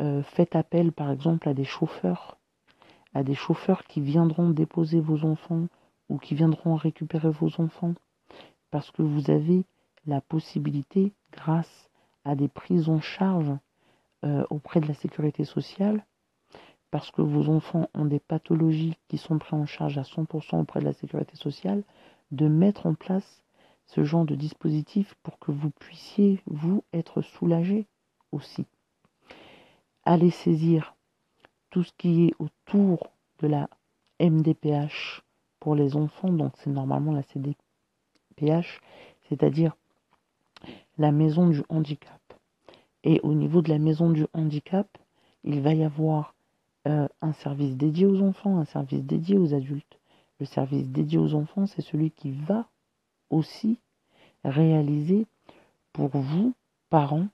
Euh, 0.01 0.23
faites 0.23 0.57
appel 0.57 0.93
par 0.93 1.11
exemple 1.11 1.49
à 1.49 1.55
des 1.55 1.65
chauffeurs, 1.65 2.39
à 3.15 3.23
des 3.23 3.35
chauffeurs 3.35 3.85
qui 3.85 4.01
viendront 4.01 4.51
déposer 4.51 5.01
vos 5.01 5.25
enfants 5.25 5.67
ou 6.09 6.19
qui 6.19 6.35
viendront 6.35 6.75
récupérer 6.75 7.31
vos 7.31 7.61
enfants 7.61 7.95
parce 8.71 8.91
que 8.91 9.03
vous 9.03 9.31
avez 9.31 9.65
la 10.07 10.21
possibilité, 10.21 11.13
grâce 11.33 11.91
à 12.25 12.35
des 12.35 12.49
prises 12.49 12.89
en 12.89 13.01
charge 13.01 13.51
euh, 14.25 14.45
auprès 14.51 14.81
de 14.81 14.87
la 14.87 14.95
sécurité 14.95 15.45
sociale, 15.45 16.05
parce 16.91 17.11
que 17.11 17.23
vos 17.23 17.49
enfants 17.49 17.89
ont 17.95 18.05
des 18.05 18.21
pathologies 18.21 18.97
qui 19.09 19.19
sont 19.19 19.39
prises 19.39 19.59
en 19.59 19.67
charge 19.67 19.99
à 19.99 20.03
100% 20.03 20.61
auprès 20.61 20.81
de 20.81 20.85
la 20.85 20.93
sécurité 20.93 21.37
sociale, 21.37 21.83
de 22.31 22.49
mettre 22.49 22.87
en 22.87 22.95
place 22.95 23.43
ce 23.87 24.05
genre 24.05 24.25
de 24.25 24.35
dispositif 24.35 25.15
pour 25.23 25.39
que 25.39 25.53
vous 25.53 25.71
puissiez, 25.71 26.43
vous, 26.47 26.85
être 26.93 27.23
soulagé 27.23 27.87
aussi. 28.33 28.67
Allez 30.05 30.31
saisir 30.31 30.95
tout 31.71 31.83
ce 31.83 31.93
qui 31.97 32.27
est 32.27 32.35
autour 32.39 33.11
de 33.41 33.49
la 33.49 33.69
MDPH, 34.21 35.23
pour 35.67 35.75
les 35.75 35.97
enfants, 35.97 36.33
donc 36.33 36.53
c'est 36.59 36.71
normalement 36.71 37.13
la 37.13 37.25
CDPH, 37.25 38.81
c'est-à-dire 39.29 39.77
la 40.97 41.11
maison 41.11 41.49
du 41.49 41.63
handicap. 41.69 42.21
Et 43.03 43.21
au 43.25 43.35
niveau 43.35 43.63
de 43.63 43.71
la 43.71 43.79
maison 43.79 44.11
du 44.11 44.27
handicap, 44.33 44.87
il 45.43 45.61
va 45.61 45.75
y 45.75 45.83
avoir 45.83 46.35
euh, 46.87 47.09
un 47.21 47.33
service 47.33 47.77
dédié 47.77 48.07
aux 48.07 48.21
enfants, 48.23 48.59
un 48.59 48.65
service 48.65 49.03
dédié 49.03 49.39
aux 49.39 49.55
adultes. 49.55 49.96
Le 50.41 50.47
service 50.47 50.89
dédié 50.89 51.19
aux 51.19 51.35
enfants, 51.35 51.67
c'est 51.67 51.83
celui 51.83 52.11
qui 52.11 52.31
va 52.31 52.67
aussi 53.31 53.79
réaliser 54.45 55.27
pour 55.93 56.11
vous, 56.17 56.55
parents, 56.91 57.29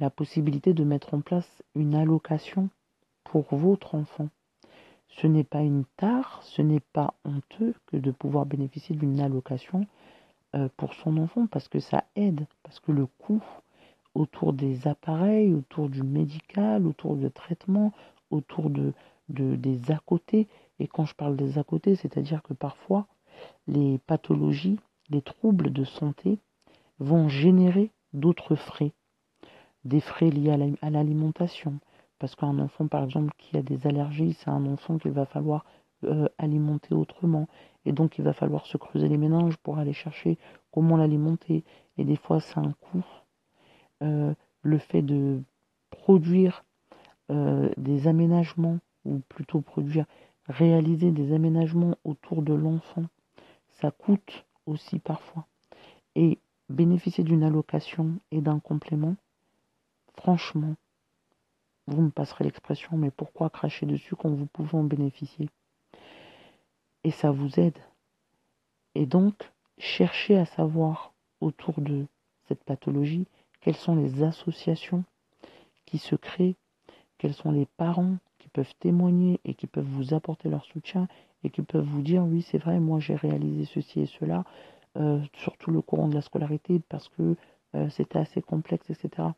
la 0.00 0.10
possibilité 0.10 0.74
de 0.74 0.84
mettre 0.84 1.14
en 1.14 1.20
place 1.20 1.62
une 1.74 1.94
allocation 1.94 2.68
pour 3.24 3.54
votre 3.54 3.94
enfant. 3.94 4.28
Ce 5.08 5.26
n'est 5.26 5.44
pas 5.44 5.60
une 5.60 5.84
tare, 5.96 6.40
ce 6.42 6.62
n'est 6.62 6.80
pas 6.80 7.14
honteux 7.24 7.74
que 7.86 7.96
de 7.96 8.10
pouvoir 8.10 8.46
bénéficier 8.46 8.96
d'une 8.96 9.20
allocation 9.20 9.86
euh, 10.54 10.68
pour 10.76 10.94
son 10.94 11.18
enfant 11.18 11.46
parce 11.46 11.68
que 11.68 11.80
ça 11.80 12.04
aide, 12.16 12.46
parce 12.62 12.80
que 12.80 12.92
le 12.92 13.06
coût 13.06 13.42
autour 14.14 14.52
des 14.52 14.86
appareils, 14.86 15.54
autour 15.54 15.88
du 15.88 16.02
médical, 16.02 16.86
autour 16.86 17.16
du 17.16 17.30
traitement, 17.30 17.92
autour 18.30 18.70
de, 18.70 18.92
de 19.28 19.54
des 19.56 19.90
à 19.90 20.00
côté. 20.04 20.48
Et 20.82 20.88
quand 20.88 21.04
je 21.04 21.14
parle 21.14 21.36
des 21.36 21.58
à 21.58 21.62
côté, 21.62 21.94
c'est-à-dire 21.94 22.42
que 22.42 22.54
parfois 22.54 23.06
les 23.68 23.98
pathologies, 23.98 24.80
les 25.10 25.22
troubles 25.22 25.72
de 25.72 25.84
santé 25.84 26.40
vont 26.98 27.28
générer 27.28 27.92
d'autres 28.12 28.56
frais, 28.56 28.90
des 29.84 30.00
frais 30.00 30.30
liés 30.30 30.74
à 30.82 30.90
l'alimentation. 30.90 31.78
Parce 32.18 32.34
qu'un 32.34 32.58
enfant, 32.58 32.88
par 32.88 33.04
exemple, 33.04 33.32
qui 33.38 33.56
a 33.56 33.62
des 33.62 33.86
allergies, 33.86 34.32
c'est 34.40 34.50
un 34.50 34.66
enfant 34.66 34.98
qu'il 34.98 35.12
va 35.12 35.24
falloir 35.24 35.64
euh, 36.02 36.28
alimenter 36.36 36.94
autrement. 36.96 37.46
Et 37.84 37.92
donc, 37.92 38.18
il 38.18 38.24
va 38.24 38.32
falloir 38.32 38.66
se 38.66 38.76
creuser 38.76 39.08
les 39.08 39.18
méninges 39.18 39.56
pour 39.58 39.78
aller 39.78 39.92
chercher 39.92 40.36
comment 40.72 40.96
l'alimenter. 40.96 41.62
Et 41.96 42.04
des 42.04 42.16
fois, 42.16 42.40
c'est 42.40 42.58
un 42.58 42.72
coût. 42.72 43.04
Euh, 44.02 44.34
le 44.62 44.78
fait 44.78 45.02
de 45.02 45.42
produire 45.90 46.64
euh, 47.30 47.70
des 47.76 48.08
aménagements, 48.08 48.78
ou 49.04 49.20
plutôt 49.28 49.60
produire, 49.60 50.06
réaliser 50.52 51.10
des 51.10 51.32
aménagements 51.32 51.96
autour 52.04 52.42
de 52.42 52.52
l'enfant, 52.52 53.04
ça 53.70 53.90
coûte 53.90 54.44
aussi 54.66 54.98
parfois. 54.98 55.46
Et 56.14 56.38
bénéficier 56.68 57.24
d'une 57.24 57.42
allocation 57.42 58.18
et 58.30 58.40
d'un 58.40 58.58
complément, 58.58 59.16
franchement, 60.16 60.74
vous 61.86 62.02
me 62.02 62.10
passerez 62.10 62.44
l'expression, 62.44 62.96
mais 62.96 63.10
pourquoi 63.10 63.50
cracher 63.50 63.86
dessus 63.86 64.14
quand 64.14 64.30
vous 64.30 64.46
pouvez 64.46 64.76
en 64.76 64.84
bénéficier? 64.84 65.48
Et 67.04 67.10
ça 67.10 67.32
vous 67.32 67.58
aide. 67.58 67.78
Et 68.94 69.06
donc, 69.06 69.50
cherchez 69.78 70.38
à 70.38 70.44
savoir 70.44 71.12
autour 71.40 71.80
de 71.80 72.06
cette 72.46 72.62
pathologie 72.62 73.26
quelles 73.60 73.76
sont 73.76 73.96
les 73.96 74.22
associations 74.22 75.04
qui 75.86 75.98
se 75.98 76.14
créent, 76.14 76.56
quels 77.18 77.34
sont 77.34 77.52
les 77.52 77.66
parents 77.66 78.16
peuvent 78.52 78.74
témoigner 78.80 79.40
et 79.44 79.54
qui 79.54 79.66
peuvent 79.66 79.84
vous 79.84 80.14
apporter 80.14 80.48
leur 80.48 80.64
soutien 80.64 81.08
et 81.44 81.50
qui 81.50 81.62
peuvent 81.62 81.84
vous 81.84 82.02
dire 82.02 82.24
oui 82.24 82.42
c'est 82.42 82.58
vrai 82.58 82.80
moi 82.80 83.00
j'ai 83.00 83.16
réalisé 83.16 83.64
ceci 83.64 84.00
et 84.00 84.06
cela 84.06 84.44
euh, 84.96 85.20
surtout 85.34 85.70
le 85.70 85.80
courant 85.80 86.08
de 86.08 86.14
la 86.14 86.22
scolarité 86.22 86.80
parce 86.88 87.08
que 87.08 87.36
euh, 87.74 87.88
c'était 87.90 88.18
assez 88.18 88.42
complexe 88.42 88.90
etc 88.90 89.28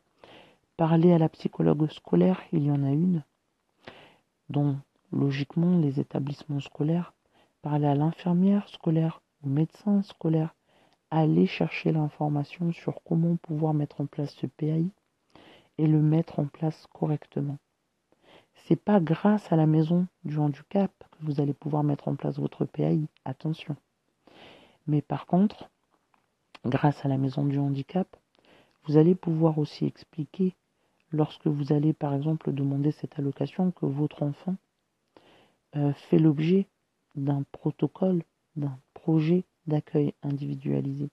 parler 0.77 1.13
à 1.13 1.17
la 1.17 1.29
psychologue 1.29 1.89
scolaire 1.89 2.41
il 2.51 2.63
y 2.63 2.71
en 2.71 2.83
a 2.83 2.91
une 2.91 3.23
dont 4.49 4.77
logiquement 5.11 5.77
les 5.77 5.99
établissements 5.99 6.59
scolaires. 6.59 7.13
Parler 7.61 7.87
à 7.87 7.95
l'infirmière 7.95 8.67
scolaire 8.69 9.21
au 9.43 9.49
médecin 9.49 10.03
scolaire. 10.03 10.53
Aller 11.11 11.47
chercher 11.47 11.91
l'information 11.91 12.71
sur 12.71 13.01
comment 13.03 13.37
pouvoir 13.37 13.73
mettre 13.73 14.01
en 14.01 14.05
place 14.05 14.35
ce 14.35 14.47
PAI 14.47 14.87
et 15.77 15.87
le 15.87 16.01
mettre 16.01 16.39
en 16.39 16.45
place 16.45 16.85
correctement. 16.93 17.57
C'est 18.55 18.75
pas 18.75 18.99
grâce 18.99 19.51
à 19.51 19.55
la 19.55 19.67
maison 19.67 20.07
du 20.23 20.39
handicap 20.39 20.91
que 21.11 21.25
vous 21.25 21.39
allez 21.39 21.53
pouvoir 21.53 21.83
mettre 21.83 22.07
en 22.07 22.15
place 22.15 22.39
votre 22.39 22.65
PAI, 22.65 23.07
attention. 23.23 23.75
Mais 24.87 25.01
par 25.01 25.27
contre, 25.27 25.69
grâce 26.65 27.05
à 27.05 27.09
la 27.09 27.17
maison 27.17 27.45
du 27.45 27.59
handicap, 27.59 28.07
vous 28.85 28.97
allez 28.97 29.15
pouvoir 29.15 29.59
aussi 29.59 29.85
expliquer 29.85 30.55
lorsque 31.11 31.47
vous 31.47 31.73
allez 31.73 31.93
par 31.93 32.13
exemple 32.13 32.51
demander 32.51 32.91
cette 32.91 33.19
allocation 33.19 33.71
que 33.71 33.85
votre 33.85 34.23
enfant 34.23 34.55
euh, 35.75 35.93
fait 35.93 36.19
l'objet 36.19 36.67
d'un 37.15 37.43
protocole, 37.51 38.23
d'un 38.55 38.77
projet 38.93 39.43
d'accueil 39.67 40.13
individualisé. 40.23 41.09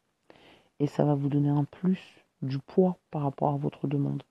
Et 0.81 0.87
ça 0.87 1.05
va 1.05 1.14
vous 1.14 1.28
donner 1.28 1.48
un 1.48 1.64
plus 1.64 2.00
du 2.40 2.59
poids 2.59 2.96
par 3.11 3.22
rapport 3.22 3.55
à 3.55 3.57
votre 3.57 3.87
demande. 3.87 4.22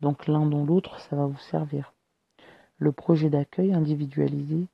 Donc 0.00 0.26
l'un 0.26 0.46
dans 0.46 0.64
l'autre, 0.64 0.98
ça 1.00 1.16
va 1.16 1.26
vous 1.26 1.38
servir. 1.38 1.92
Le 2.82 2.90
projet 2.90 3.30
d'accueil 3.30 3.72
individualisé, 3.72 4.66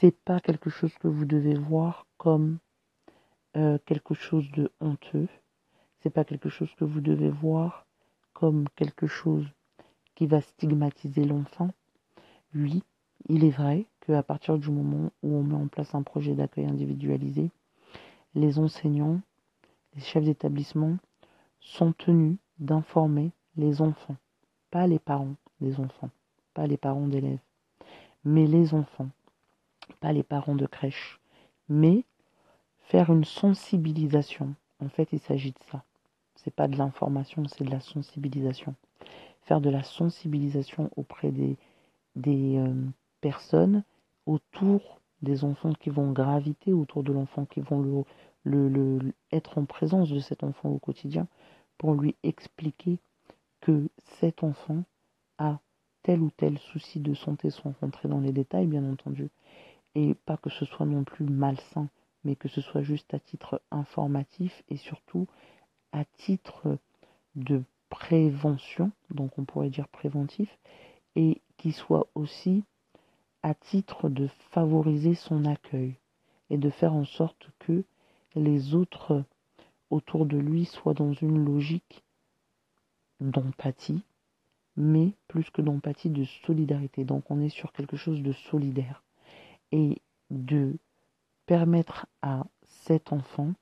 c'est 0.00 0.16
pas 0.24 0.40
quelque 0.40 0.68
chose 0.68 0.92
que 0.98 1.06
vous 1.06 1.26
devez 1.26 1.54
voir 1.54 2.06
comme 2.16 2.58
euh, 3.56 3.78
quelque 3.86 4.14
chose 4.14 4.50
de 4.50 4.72
honteux. 4.80 5.28
C'est 6.00 6.10
pas 6.10 6.24
quelque 6.24 6.48
chose 6.48 6.74
que 6.74 6.84
vous 6.84 7.00
devez 7.00 7.30
voir 7.30 7.86
comme 8.32 8.68
quelque 8.74 9.06
chose 9.06 9.46
qui 10.16 10.26
va 10.26 10.40
stigmatiser 10.40 11.24
l'enfant. 11.24 11.70
Oui, 12.52 12.82
il 13.28 13.44
est 13.44 13.56
vrai 13.56 13.86
à 14.12 14.24
partir 14.24 14.58
du 14.58 14.68
moment 14.68 15.12
où 15.22 15.36
on 15.36 15.44
met 15.44 15.54
en 15.54 15.68
place 15.68 15.94
un 15.94 16.02
projet 16.02 16.34
d'accueil 16.34 16.66
individualisé, 16.66 17.52
les 18.34 18.58
enseignants, 18.58 19.20
les 19.94 20.00
chefs 20.00 20.24
d'établissement 20.24 20.96
sont 21.60 21.92
tenus 21.92 22.38
d'informer 22.58 23.30
les 23.56 23.82
enfants, 23.82 24.16
pas 24.72 24.88
les 24.88 24.98
parents 24.98 25.36
des 25.60 25.78
enfants, 25.78 26.10
pas 26.58 26.66
les 26.66 26.76
parents 26.76 27.06
d'élèves, 27.06 27.38
mais 28.24 28.48
les 28.48 28.74
enfants, 28.74 29.10
pas 30.00 30.12
les 30.12 30.24
parents 30.24 30.56
de 30.56 30.66
crèche, 30.66 31.20
mais 31.68 32.04
faire 32.80 33.12
une 33.12 33.24
sensibilisation. 33.24 34.56
En 34.80 34.88
fait, 34.88 35.08
il 35.12 35.20
s'agit 35.20 35.52
de 35.52 35.62
ça. 35.70 35.84
C'est 36.34 36.52
pas 36.52 36.66
de 36.66 36.76
l'information, 36.76 37.46
c'est 37.46 37.62
de 37.62 37.70
la 37.70 37.78
sensibilisation. 37.78 38.74
Faire 39.42 39.60
de 39.60 39.70
la 39.70 39.84
sensibilisation 39.84 40.90
auprès 40.96 41.30
des, 41.30 41.56
euh, 42.26 42.74
personnes 43.20 43.84
autour 44.26 45.00
des 45.22 45.44
enfants 45.44 45.74
qui 45.74 45.90
vont 45.90 46.10
graviter 46.10 46.72
autour 46.72 47.04
de 47.04 47.12
l'enfant, 47.12 47.44
qui 47.44 47.60
vont 47.60 48.04
le, 48.42 48.68
le, 48.68 49.12
être 49.30 49.58
en 49.58 49.64
présence 49.64 50.10
de 50.10 50.18
cet 50.18 50.42
enfant 50.42 50.70
au 50.70 50.78
quotidien, 50.80 51.28
pour 51.76 51.94
lui 51.94 52.16
expliquer 52.24 52.98
que 53.60 53.88
cet 54.02 54.42
enfant 54.42 54.82
tel 56.02 56.20
ou 56.20 56.30
tel 56.30 56.58
souci 56.58 57.00
de 57.00 57.14
santé 57.14 57.50
sans 57.50 57.74
rentrer 57.80 58.08
dans 58.08 58.20
les 58.20 58.32
détails, 58.32 58.66
bien 58.66 58.88
entendu, 58.90 59.28
et 59.94 60.14
pas 60.14 60.36
que 60.36 60.50
ce 60.50 60.64
soit 60.64 60.86
non 60.86 61.04
plus 61.04 61.24
malsain, 61.24 61.88
mais 62.24 62.36
que 62.36 62.48
ce 62.48 62.60
soit 62.60 62.82
juste 62.82 63.14
à 63.14 63.18
titre 63.18 63.60
informatif 63.70 64.62
et 64.68 64.76
surtout 64.76 65.26
à 65.92 66.04
titre 66.04 66.78
de 67.34 67.62
prévention, 67.88 68.90
donc 69.10 69.38
on 69.38 69.44
pourrait 69.44 69.70
dire 69.70 69.88
préventif, 69.88 70.58
et 71.16 71.40
qui 71.56 71.72
soit 71.72 72.06
aussi 72.14 72.64
à 73.42 73.54
titre 73.54 74.08
de 74.08 74.28
favoriser 74.50 75.14
son 75.14 75.44
accueil 75.44 75.94
et 76.50 76.58
de 76.58 76.70
faire 76.70 76.94
en 76.94 77.04
sorte 77.04 77.48
que 77.58 77.84
les 78.34 78.74
autres 78.74 79.24
autour 79.90 80.26
de 80.26 80.36
lui 80.36 80.64
soient 80.64 80.94
dans 80.94 81.12
une 81.12 81.44
logique 81.44 82.04
d'empathie, 83.20 84.02
mais 84.78 85.12
plus 85.26 85.50
que 85.50 85.60
d'empathie, 85.60 86.08
de 86.08 86.24
solidarité. 86.24 87.04
Donc 87.04 87.30
on 87.30 87.40
est 87.40 87.48
sur 87.48 87.72
quelque 87.72 87.96
chose 87.96 88.22
de 88.22 88.32
solidaire 88.32 89.02
et 89.72 90.00
de 90.30 90.78
permettre 91.46 92.06
à 92.22 92.46
cet 92.62 93.12
enfant 93.12 93.52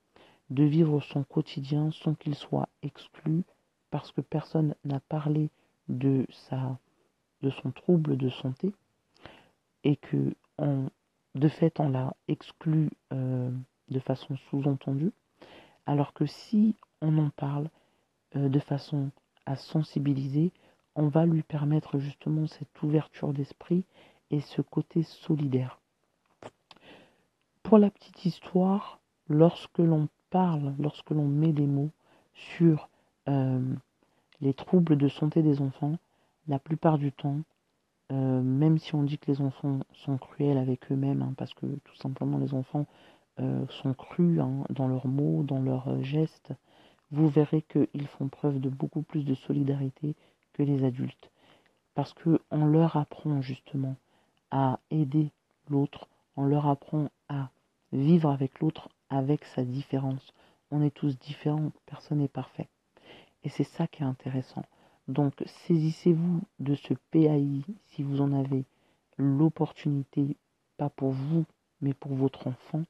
de 0.51 0.63
vivre 0.63 1.01
son 1.01 1.25
quotidien 1.25 1.91
sans 1.91 2.15
qu'il 2.15 2.35
soit 2.35 2.69
exclu 2.83 3.43
parce 3.91 4.13
que 4.13 4.21
personne 4.21 4.75
n'a 4.85 5.01
parlé 5.01 5.51
de 5.89 6.27
sa 6.31 6.79
de 7.43 7.51
son 7.51 7.71
trouble 7.71 8.17
de 8.17 8.29
santé 8.29 8.73
et 9.85 9.97
que 9.97 10.35
de 11.37 11.49
fait 11.49 11.81
on 11.81 11.89
l'a 11.89 12.15
exclu 12.29 12.91
euh, 13.13 13.51
de 13.89 13.99
façon 14.01 14.37
sous-entendue, 14.51 15.13
alors 15.85 16.13
que 16.13 16.27
si 16.27 16.75
on 17.01 17.19
en 17.19 17.31
parle 17.31 17.69
euh, 18.35 18.49
de 18.49 18.59
façon 18.59 19.11
à 19.45 19.57
sensibiliser, 19.57 20.51
on 20.97 21.09
va 21.09 21.27
lui 21.27 21.43
permettre 21.43 21.99
justement 21.99 22.47
cette 22.47 22.83
ouverture 22.83 23.33
d'esprit 23.33 23.85
et 24.31 24.41
ce 24.41 24.63
côté 24.63 25.03
solidaire. 25.03 25.79
Pour 27.63 27.79
la 27.79 27.91
petite 27.91 28.25
histoire, 28.25 28.99
lorsque 29.29 29.79
l'on 29.79 30.09
parle, 30.31 30.75
lorsque 30.79 31.11
l'on 31.11 31.27
met 31.27 31.53
des 31.53 31.67
mots 31.67 31.91
sur 32.35 32.89
euh, 33.29 33.61
les 34.41 34.55
troubles 34.55 34.97
de 34.97 35.09
santé 35.09 35.43
des 35.43 35.61
enfants, 35.61 35.97
la 36.49 36.59
plupart 36.59 36.99
du 36.99 37.13
temps, 37.13 37.41
euh, 38.13 38.41
même 38.41 38.79
si 38.79 38.95
on 38.95 39.03
dit 39.03 39.19
que 39.19 39.31
les 39.31 39.41
enfants 39.41 39.81
sont 39.93 40.17
cruels 40.17 40.59
avec 40.59 40.91
eux-mêmes, 40.91 41.23
hein, 41.23 41.35
parce 41.37 41.55
que 41.55 41.67
tout 41.67 41.97
simplement 41.97 42.39
les 42.39 42.55
enfants 42.55 42.87
euh, 43.41 43.67
sont 43.69 43.95
crus 43.95 44.41
hein, 44.41 44.65
dans 44.71 44.89
leurs 44.89 45.09
mots, 45.09 45.43
dans 45.43 45.61
leurs 45.61 46.03
gestes, 46.03 46.53
vous 47.11 47.29
verrez 47.29 47.63
qu'ils 47.63 48.07
font 48.07 48.29
preuve 48.29 48.61
de 48.61 48.69
beaucoup 48.69 49.03
plus 49.03 49.25
de 49.25 49.35
solidarité 49.35 50.15
que 50.57 50.63
les 50.63 50.85
adultes. 50.85 51.31
Parce 51.95 52.15
qu'on 52.15 52.67
leur 52.67 52.97
apprend 52.97 53.43
justement 53.43 53.97
à 54.51 54.81
aider 54.91 55.31
l'autre, 55.69 56.09
on 56.37 56.45
leur 56.45 56.67
apprend 56.67 57.11
à 57.29 57.51
vivre 57.93 58.31
avec 58.31 58.61
l'autre 58.61 58.89
avec 59.11 59.45
sa 59.45 59.65
différence. 59.65 60.33
On 60.71 60.83
est 60.83 60.91
tous 60.91 61.19
différents, 61.19 61.73
personne 61.85 62.19
n'est 62.19 62.29
parfait. 62.29 62.69
Et 63.45 63.49
c'est 63.51 63.65
ça 63.65 63.87
qui 63.87 64.03
est 64.03 64.07
intéressant. 64.07 64.65
Donc 65.09 65.35
saisissez-vous 65.47 66.41
de 66.59 66.75
ce 66.75 66.95
PAI 67.11 67.63
si 67.89 68.03
vous 68.03 68.21
en 68.21 68.33
avez 68.33 68.65
l'opportunité, 69.19 70.37
pas 70.79 70.91
pour 70.91 71.11
vous, 71.11 71.45
mais 71.81 71.95
pour 71.95 72.15
votre 72.15 72.49
enfant, 72.49 72.83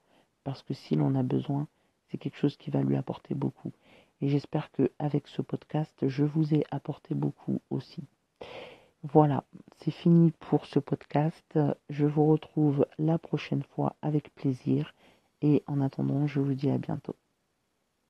parce 0.44 0.62
que 0.62 0.74
s'il 0.74 1.02
en 1.02 1.14
a 1.14 1.22
besoin, 1.22 1.66
c'est 2.08 2.18
quelque 2.18 2.38
chose 2.38 2.56
qui 2.56 2.70
va 2.70 2.82
lui 2.82 2.96
apporter 2.96 3.34
beaucoup. 3.34 3.72
Et 4.20 4.28
j'espère 4.28 4.70
que 4.72 4.90
avec 4.98 5.28
ce 5.28 5.42
podcast, 5.42 6.08
je 6.08 6.24
vous 6.24 6.54
ai 6.54 6.64
apporté 6.70 7.14
beaucoup 7.14 7.60
aussi. 7.70 8.04
Voilà, 9.02 9.44
c'est 9.78 9.90
fini 9.90 10.32
pour 10.32 10.66
ce 10.66 10.78
podcast. 10.78 11.58
Je 11.90 12.06
vous 12.06 12.26
retrouve 12.26 12.86
la 12.98 13.18
prochaine 13.18 13.62
fois 13.62 13.94
avec 14.02 14.34
plaisir. 14.34 14.94
Et 15.42 15.62
en 15.66 15.80
attendant, 15.80 16.26
je 16.26 16.40
vous 16.40 16.54
dis 16.54 16.70
à 16.70 16.78
bientôt. 16.78 17.14